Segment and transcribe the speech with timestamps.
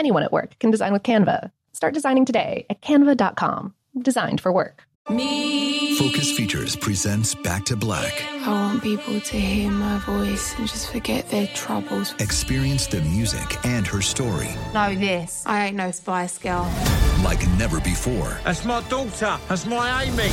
[0.00, 1.50] Anyone at work can design with Canva.
[1.74, 3.74] Start designing today at canva.com.
[4.00, 4.84] Designed for work.
[5.10, 5.94] Me.
[5.98, 8.24] Focus Features presents Back to Black.
[8.46, 12.14] I want people to hear my voice and just forget their troubles.
[12.18, 14.48] Experience the music and her story.
[14.72, 15.44] Know this.
[15.44, 16.64] I ain't no Spice Girl.
[17.22, 18.38] Like never before.
[18.42, 19.38] That's my daughter.
[19.50, 20.30] That's my Amy.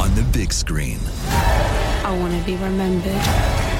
[0.00, 1.00] On the big screen.
[1.28, 3.75] I want to be remembered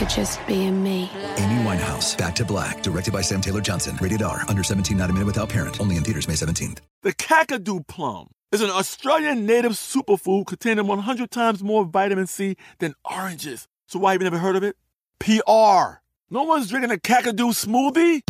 [0.00, 1.10] for just being me.
[1.36, 3.98] Amy Winehouse, Back to Black, directed by Sam Taylor Johnson.
[4.00, 5.78] Rated R, under 17, not a minute without parent.
[5.80, 6.78] Only in theaters May 17th.
[7.02, 12.94] The Kakadu plum is an Australian native superfood containing 100 times more vitamin C than
[13.10, 13.68] oranges.
[13.86, 14.76] So why have you never heard of it?
[15.18, 16.00] PR.
[16.30, 18.22] No one's drinking a Kakadu smoothie?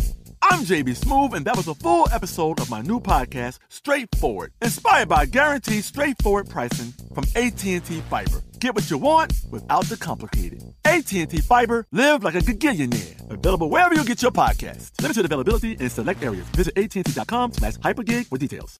[0.43, 5.07] I'm JB Smoove, and that was a full episode of my new podcast, Straightforward, inspired
[5.07, 8.41] by guaranteed straightforward pricing from AT&T Fiber.
[8.59, 10.63] Get what you want without the complicated.
[10.91, 13.31] AT&T Fiber, live like a gigillionaire.
[13.31, 14.91] Available wherever you get your podcasts.
[15.01, 16.45] Limited availability in select areas.
[16.47, 18.77] Visit AT&T.com slash hypergig for details.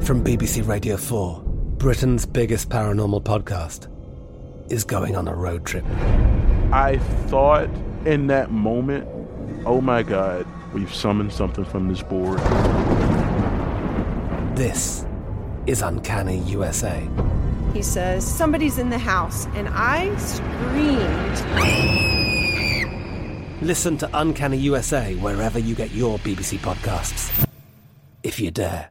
[0.00, 1.42] From BBC Radio 4,
[1.76, 3.88] Britain's biggest paranormal podcast
[4.72, 5.84] is going on a road trip.
[6.72, 7.68] I thought
[8.06, 9.06] in that moment,
[9.66, 12.38] oh my God, we've summoned something from this board.
[14.56, 15.04] This
[15.66, 17.06] is Uncanny USA.
[17.72, 21.36] He says, Somebody's in the house, and I screamed.
[23.62, 27.46] Listen to Uncanny USA wherever you get your BBC podcasts,
[28.22, 28.90] if you dare.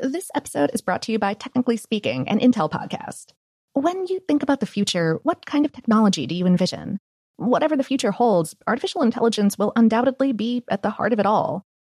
[0.00, 3.32] This episode is brought to you by Technically Speaking, an Intel podcast.
[3.74, 6.98] When you think about the future, what kind of technology do you envision?
[7.36, 11.64] Whatever the future holds, artificial intelligence will undoubtedly be at the heart of it all.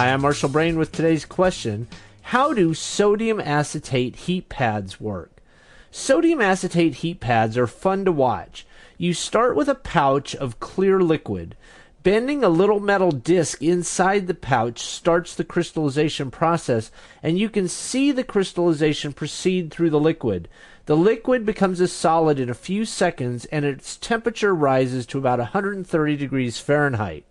[0.00, 1.86] Hi, I'm Marshall Brain with today's question
[2.22, 5.42] How do sodium acetate heat pads work?
[5.90, 8.66] Sodium acetate heat pads are fun to watch.
[8.96, 11.54] You start with a pouch of clear liquid.
[12.02, 16.90] Bending a little metal disc inside the pouch starts the crystallization process,
[17.22, 20.48] and you can see the crystallization proceed through the liquid.
[20.86, 25.40] The liquid becomes a solid in a few seconds, and its temperature rises to about
[25.40, 27.26] 130 degrees Fahrenheit.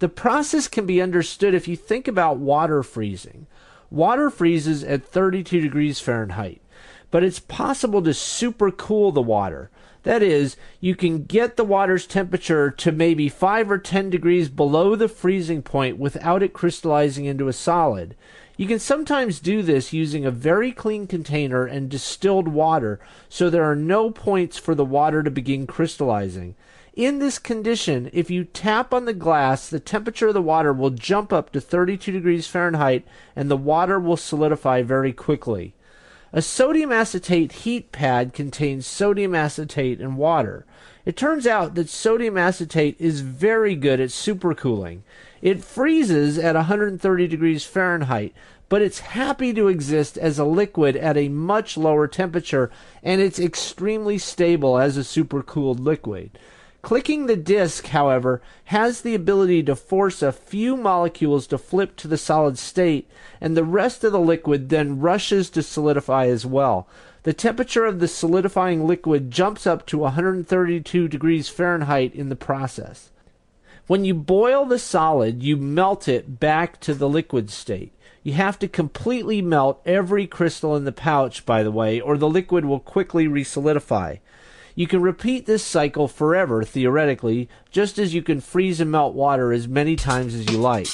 [0.00, 3.46] The process can be understood if you think about water freezing.
[3.90, 6.60] Water freezes at 32 degrees Fahrenheit,
[7.10, 9.70] but it's possible to supercool the water.
[10.02, 14.96] That is, you can get the water's temperature to maybe 5 or 10 degrees below
[14.96, 18.14] the freezing point without it crystallizing into a solid.
[18.56, 23.64] You can sometimes do this using a very clean container and distilled water so there
[23.64, 26.54] are no points for the water to begin crystallizing.
[26.96, 30.90] In this condition, if you tap on the glass, the temperature of the water will
[30.90, 35.74] jump up to 32 degrees Fahrenheit and the water will solidify very quickly.
[36.32, 40.66] A sodium acetate heat pad contains sodium acetate and water.
[41.04, 45.00] It turns out that sodium acetate is very good at supercooling.
[45.42, 48.32] It freezes at 130 degrees Fahrenheit,
[48.68, 52.70] but it's happy to exist as a liquid at a much lower temperature,
[53.02, 56.38] and it's extremely stable as a supercooled liquid.
[56.84, 62.06] Clicking the disk, however, has the ability to force a few molecules to flip to
[62.06, 63.08] the solid state,
[63.40, 66.86] and the rest of the liquid then rushes to solidify as well.
[67.22, 73.08] The temperature of the solidifying liquid jumps up to 132 degrees Fahrenheit in the process.
[73.86, 77.94] When you boil the solid, you melt it back to the liquid state.
[78.22, 82.28] You have to completely melt every crystal in the pouch, by the way, or the
[82.28, 84.18] liquid will quickly resolidify.
[84.74, 89.52] You can repeat this cycle forever, theoretically, just as you can freeze and melt water
[89.52, 90.88] as many times as you like.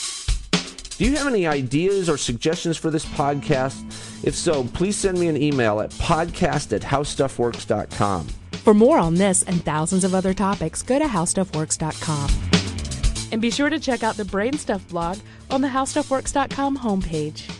[0.98, 3.82] Do you have any ideas or suggestions for this podcast?
[4.22, 8.28] If so, please send me an email at podcast at howstuffworks.com.
[8.52, 12.30] For more on this and thousands of other topics, go to howstuffworks.com.
[13.32, 15.18] And be sure to check out the Brain Stuff blog
[15.50, 17.59] on the howstuffworks.com homepage.